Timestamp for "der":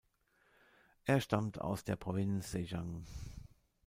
1.83-1.95